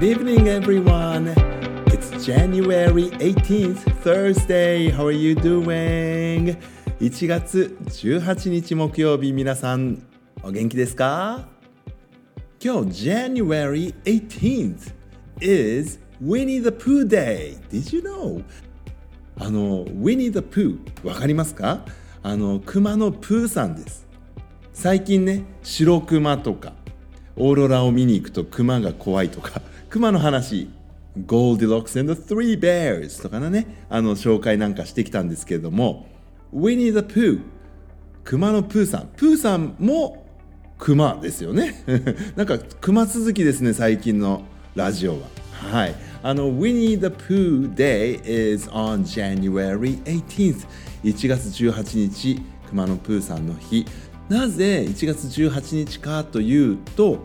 [0.00, 1.28] Good evening, everyone.
[1.88, 4.88] It's January 18th, Thursday.
[4.88, 6.56] How are you doing?
[7.00, 10.02] 1月18日木曜日、皆さん、
[10.42, 11.46] お元気ですか
[12.64, 14.94] 今日、January 18th
[15.42, 17.58] is Winnie the Pooh Day.
[17.70, 18.42] Did you know?
[19.38, 21.84] あの、Winnie the Pooh、わかりますか
[22.22, 24.06] あの、熊のプーさんです。
[24.72, 26.72] 最近ね、白熊とか、
[27.36, 30.70] オーロラを見に行くと熊が怖いとか、熊の話、
[31.18, 36.06] Goldilocks and the Three Bears とかのね、あの紹介なんかしてきたんですけれども、
[36.54, 37.40] Winnie the Pooh、
[38.22, 40.24] 熊のプーさん、プーさんも
[40.78, 41.84] 熊ですよね。
[42.36, 44.42] なんか熊続きですね、最近の
[44.76, 45.18] ラジオは。
[45.50, 45.94] はい。
[46.22, 50.66] あの、Winnie the Pooh Day is on January 18th。
[51.02, 53.84] 1月18日、熊野プーさんの日。
[54.28, 57.18] なぜ1月18日かというと、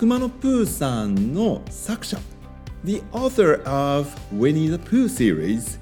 [0.00, 2.18] 熊野プーさんの作者。
[2.84, 5.78] The author of Winnie the Pooh series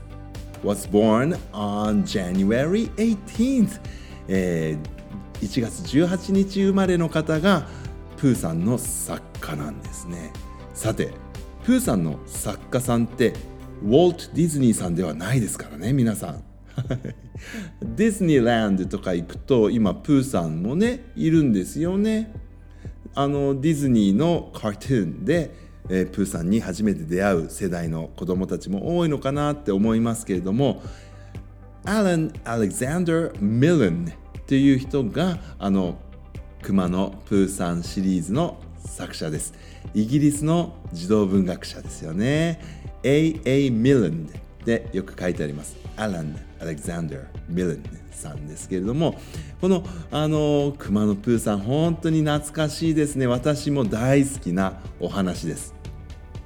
[0.64, 3.80] was born on January 18th、
[4.26, 7.68] えー、1月18日生まれの方が
[8.16, 10.32] プーさんの作家なんですね。
[10.74, 11.12] さて
[11.62, 13.34] プーさんの作家さんって
[13.84, 16.42] ウォルト・ディズニーさんではないですからね皆さん。
[17.80, 22.47] ディズニーランドとか行くと今プーさんもねいるんですよね。
[23.14, 25.54] あのディズニーのカートゥーンで、
[25.88, 30.82] えー、プーさんに初めて出会う世代の子供たちも多いのかなって思いますけれども
[31.84, 34.12] アラン・アレクサンダー・ミルン
[34.46, 35.96] という人があの
[36.62, 39.54] 熊のプーさんシリーズの作者です
[39.94, 42.60] イギリスの児童文学者ですよね
[43.02, 43.70] A.A.
[43.70, 44.30] ミルン
[44.64, 45.76] でよく書いてあります。
[45.96, 49.18] アラン・アレクサンダー・ミルンさんですけれども
[49.60, 53.26] このあの熊野プーさん本当に懐かしいですね。
[53.26, 55.74] 私も大好きなお話です。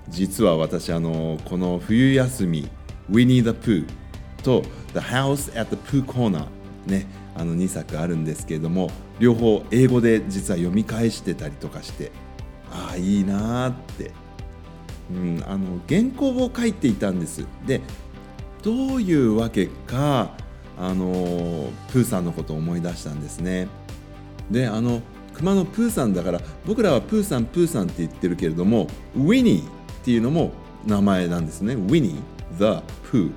[0.09, 2.69] 実は私あのこの冬休み
[3.11, 3.87] ウィニー・ザ・プー
[4.43, 6.47] と The House at the Pooh Corner
[6.87, 12.13] ねあの2作あるんですけれども両方英語で実は読み返してたりとかして
[12.71, 14.11] ああいいなーって、
[15.11, 17.47] うん、あの原稿を書いていたんです。
[17.67, 17.81] で
[18.63, 20.31] どういうわけか
[20.79, 23.69] あのプーさんのことを思い出したんですね。
[24.51, 25.03] であの
[25.35, 28.87] 熊のプーさんだから僕らはプーさんプーさんって言ってるけれども
[29.17, 29.67] ウィニーっ
[30.05, 30.53] ていうのも
[30.87, 31.75] 名前なんですね。
[31.75, 33.33] ウィニー the プ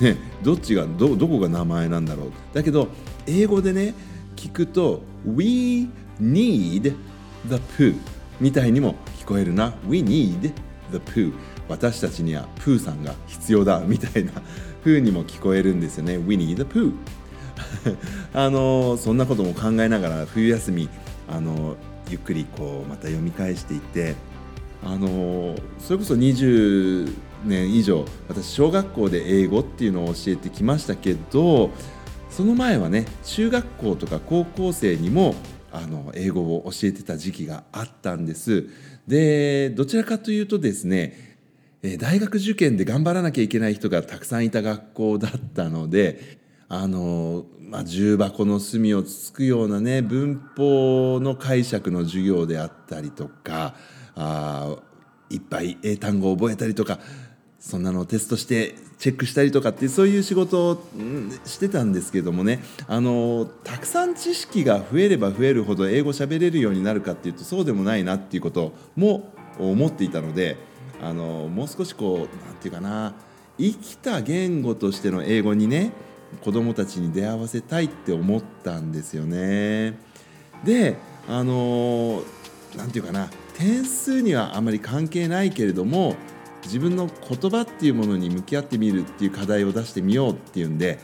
[0.00, 2.32] ーねどっちがどどこが名前なんだろう。
[2.52, 2.88] だけど
[3.26, 3.94] 英語でね
[4.36, 5.88] 聞くと We
[6.20, 6.94] need the
[7.76, 7.94] poo
[8.40, 9.74] みたいにも聞こえるな。
[9.88, 10.52] We need
[10.92, 11.32] the poo
[11.70, 14.32] 私たちにはプーさんが必要だみたいな
[14.84, 16.18] 風にも聞こえるんですよね。
[16.18, 16.92] Winnie the poo
[18.34, 20.88] あのそんなことも考えながら冬休み
[21.28, 21.76] あの
[22.10, 24.14] ゆっくりこうまた読み返していて
[24.82, 27.12] あのそれこそ20
[27.44, 31.70] 年以上私小学校で英語っていうのを教えてきましたけど
[32.30, 35.34] その前はね中学校とか高校生にも
[35.72, 38.68] あの英語を教えてた時期があったんです。
[39.06, 41.29] でどちらかというとですね
[41.82, 53.74] え大学受験で頑張らなきゃいけない人がたくさんいた学校だったのであの、まあ、重箱の隅をつつくようなね文法の解釈の授業であったりとか
[54.14, 54.76] あ
[55.30, 56.98] いっぱい英単語を覚えたりとか
[57.58, 60.82] そんなのをテストしてチェックしたりとかってそういう仕事を
[61.44, 70.56] してたんですけどもねあのたくさん知識が増えれば増えるほど英語喋れるようになるかっていうとそうでもないなっていうことも思っていたので
[71.02, 73.14] あのもう少しこう何て言うかな
[73.58, 75.92] 生きた言語としての英語にね
[76.42, 79.98] 子どもたちに出会わせたいって思ったんですよね。
[80.64, 80.96] で
[81.28, 82.22] あの
[82.76, 86.16] 何て言うかな点数にはあまり関係ないけれども
[86.64, 90.98] 自分の言葉っていうものに向き合ってみるっていう課題を出してみようっていうんで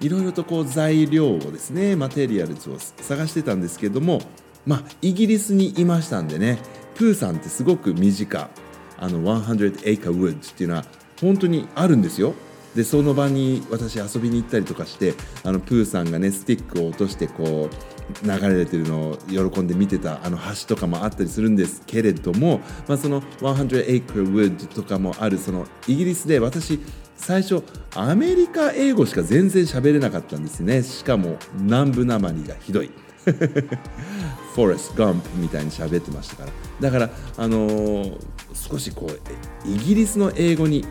[0.00, 4.20] いろいろとこう材料をですねマテリアルズを探してたんですけども
[4.66, 6.58] まあイギリスにいましたんでね
[6.94, 8.50] プーさんってすごく身近
[9.00, 10.84] あの100 Acre Woods っていうのは
[11.20, 12.34] 本当にあるんですよ。
[12.74, 26.80] でその場に私遊びに行ったりとかしてあのプーさんがねスティックを落としてこう流れてるのを喜んで見てたあの橋とかもあったりするんですけれども、まあ、その100 Acre Wood とかもあるそのイギリスで私
[27.16, 27.62] 最初
[27.94, 32.90] アメリカ英語しか全然喋れなかったんですねしかも南部なまりがひどい
[33.24, 36.52] フォレス・ガンプみたいに喋ってましたから。
[36.80, 38.16] だからあのー、
[38.54, 40.84] 少しこうイギリスの英語に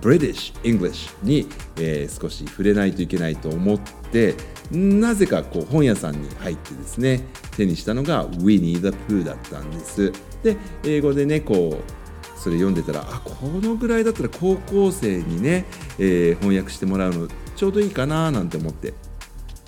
[0.00, 1.46] British English に、
[1.76, 3.78] えー、少し触れないといけないと思っ
[4.10, 4.34] て
[4.70, 7.20] なぜかこう本屋さんに入ってですね
[7.56, 10.12] 手にしたのが Winnie the Pooh だったんです。
[10.42, 15.66] で英語でねこうそれ読んでたらあこのぐらいだったら高校生にね、
[15.98, 18.94] えー、翻訳してもらうのちょうどいいかななんて思って。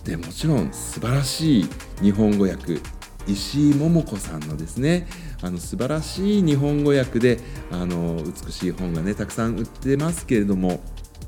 [0.04, 1.68] でもちろん素晴らしい
[2.00, 2.78] 日本語訳
[3.26, 5.06] 石井桃子さんのですね
[5.42, 7.38] あの素晴らしい日本語訳で
[7.70, 10.80] あの美しい本がねたくさん売ってますけれども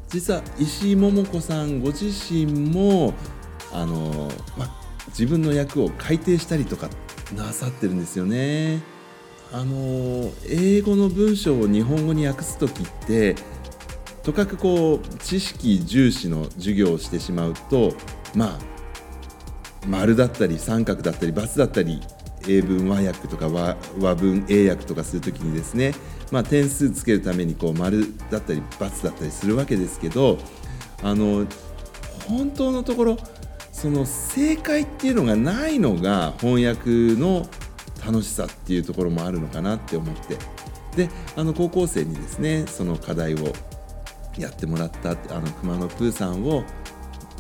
[0.09, 3.15] 実は石井桃子さんご自身も
[3.73, 4.69] あの、ま、
[5.09, 6.89] 自分の役を改訂したりとか
[7.37, 8.83] なさってるんですよね。
[9.53, 13.37] あの英語の文章を日本語に訳す時って
[14.25, 17.95] とかくこう知識重視の授業をしてしまうと
[18.35, 18.59] まあ
[19.87, 22.01] 丸だったり三角だったり×だったり
[22.49, 25.93] 英文和訳とか和和文英訳とかするときにですね、
[26.31, 30.39] まあ、点数つけるためにこう丸だったり×だったりするわけですけど
[31.03, 31.47] あの
[32.29, 33.19] 本当のところ
[33.73, 36.91] その正解っていうのがないのが翻訳
[37.21, 37.47] の
[38.05, 40.39] 楽しさっていうところもあるのかなって思って。
[40.97, 43.53] であの高校生にですねその課題を
[44.39, 46.65] やってもらったあの熊野プーさんを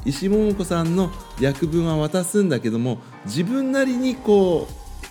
[0.04, 1.10] 石桃子さんの
[1.42, 4.68] 訳文は渡すんだけども自分なりにこ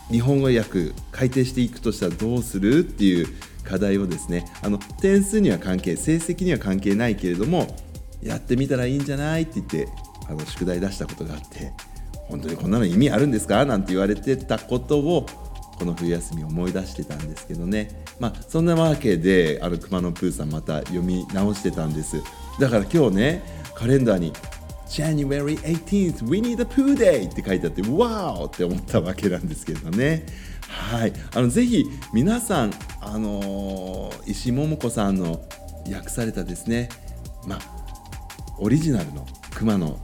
[0.09, 3.27] う日本語訳改訂していくとしたらどうするっていう
[3.63, 7.75] 課題をですねあの点数には関係成績には関係ないけれども
[8.21, 9.87] やってみたらいいんじゃないって言って
[10.29, 11.71] あの宿題出したことがあって
[12.27, 13.65] 本当にこんなの意味あるんですか？
[13.65, 15.25] なんて言われてたことを
[15.77, 18.03] この冬休み思い出してたんですけどね。
[18.19, 22.21] まあそんなわけであの熊野プーさんまた読み直してたんです。
[22.59, 23.43] だから今日ね
[23.75, 24.31] カレンダーに
[24.93, 30.23] January 18th We Need a Poo Day って書いてあってわーって思ったわけなんですけどね。
[30.69, 31.13] はい。
[31.33, 35.43] あのぜひ皆さんあのー、石井桃子さんの
[35.91, 36.89] 訳されたですね
[37.47, 37.59] まあ
[38.59, 39.25] オリジナルの
[39.55, 39.99] 熊野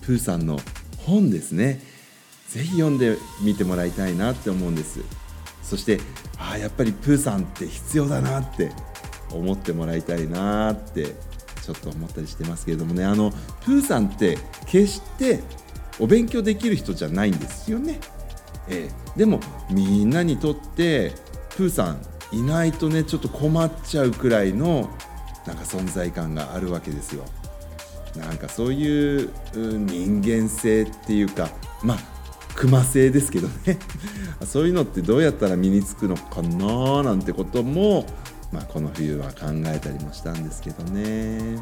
[0.00, 0.58] プーさんの
[1.06, 1.80] 本ですね。
[2.48, 5.00] ぜひ読んでみてもらいたいなって思うんです。
[5.62, 6.00] そして
[6.36, 8.72] ああやっぱりプーさんって必要だなって
[9.30, 11.14] 思ってもらいたいなって
[11.62, 13.04] ちょっと思ったりしてますけれどもね。
[13.04, 13.30] あの
[13.64, 15.40] プーさんって決して
[15.98, 18.00] お勉強できる人じゃないんですよね、
[18.68, 21.12] えー、でもみんなにとって
[21.50, 24.90] プーさんいないとねちょっと困っちゃうくらいの
[25.46, 27.24] なんか存在感があるわけですよ。
[28.16, 31.48] なんかそういう人間性っていうか
[31.82, 31.98] まあ
[32.54, 33.78] 熊性ですけどね。
[34.46, 38.06] そういうのってどうやったら身につくのかななんてことも、
[38.52, 41.56] まあ、この冬は考えたりもしたんですけどね。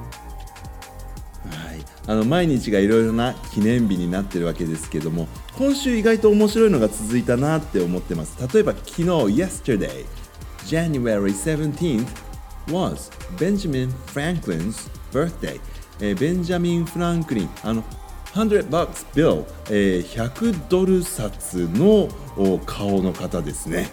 [1.48, 5.26] はい、あの毎日がいろいろな記念日になってるわけですけども
[5.56, 8.36] 今週意外と面白いのが続いたなって思ってます。
[8.52, 10.04] 例えば昨日 Yesterday
[10.66, 12.06] January 17th
[12.68, 15.58] was Benjamin Franklin's birthday.
[16.02, 17.84] えー、ベンジャミン・フランクリンあの
[18.32, 22.08] 100 bucks bill、えー、100ドル札の
[22.64, 23.90] 顔の方ですね、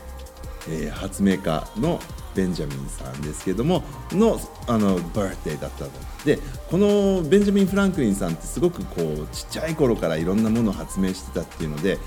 [0.70, 2.00] えー、発明家の
[2.38, 5.92] ベンジャミンさんですけどものあのバースデーだったと。
[6.24, 6.38] で
[6.70, 11.98] このベンジャミン・フランクリンさんってすごくこうちっちゃい頃からいろんなものを発明してたっていうので、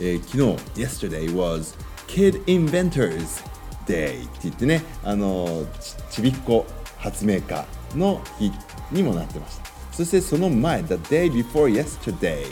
[0.00, 0.38] えー、昨
[0.74, 1.78] 日 Yesterday was
[2.08, 3.44] Kid Inventors
[3.86, 6.66] Day って言ってねあのちちびっこ
[6.98, 7.64] 発明家
[7.94, 8.50] の日
[8.90, 9.68] にもなってました。
[9.92, 12.44] そしてその前 The day before yesterday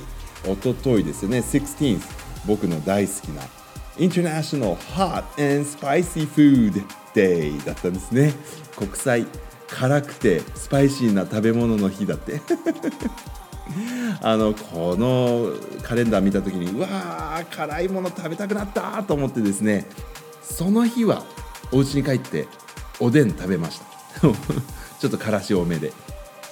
[0.49, 2.01] おとといですよね 16th
[2.47, 3.43] 僕の大好きな
[3.99, 6.85] International Hot and Spicy Food
[7.15, 8.33] Day だったんですね。
[8.77, 9.27] 国際
[9.69, 12.41] 辛くてスパイシーな食べ物の日だって。
[14.23, 19.87] あのこのカレンダー見た時にうわー辛いもの食べたくなったと思ってですね
[20.41, 21.25] その日は
[21.73, 22.47] お家に帰って
[23.01, 23.87] おでん食べました。
[24.99, 25.93] ちょっとからし多めで。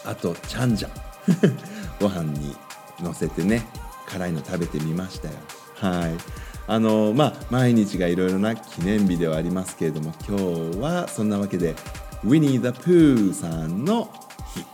[0.05, 0.89] あとチャンジャ。
[0.89, 1.59] ン
[2.01, 2.57] ご飯に
[3.01, 3.67] のせてね
[4.07, 5.35] 辛いの食べてみましたよ。
[5.77, 6.15] はい。
[6.67, 11.75] あのまあ毎日がいろいろな記念日ではありますけれども今日はそんなわけで
[12.25, 14.11] ウィニー・ザ・プーさんの
[14.55, 14.65] 日。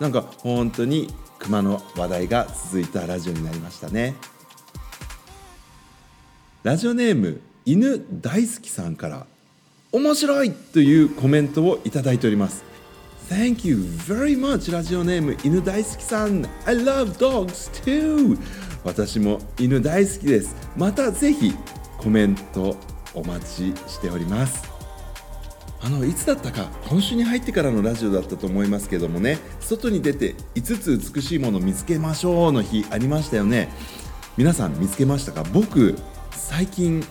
[0.00, 4.14] なんか本当に熊の話題が続いたラジオになりましたね。
[6.62, 9.26] ラジオネーム犬大好きさんから
[9.90, 12.71] 面白いというコメントをいただいております。
[13.28, 16.44] Thank you very much ラジオネーム犬大好きさん。
[16.66, 18.38] I love dogs too.
[18.84, 20.54] 私も犬大好きです。
[20.76, 21.54] またぜひ
[21.98, 22.76] コメント
[23.14, 24.70] お待ちしております。
[25.80, 29.38] あのいつだったか今週に入ってからのラジオだったと思いますけどもね。
[29.60, 33.70] 外に出て5つ美しいもの見つけましょうの日ありましたよね。
[34.36, 35.42] 皆さん見つけましたか？
[35.52, 35.96] 僕
[36.32, 37.02] 最近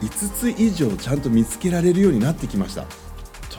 [0.00, 2.84] 5つ以上ちゃんと見つけられるようになってきました。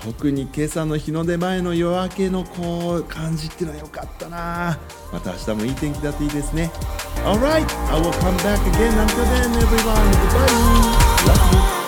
[0.03, 4.77] 特に今朝の日の出前の夜明けのこう感じっていうのは良かったな
[5.13, 6.69] また明日もいい天気だといいですね
[7.23, 10.43] Alright I will come back again until then everyone goodbye
[11.25, 11.82] love you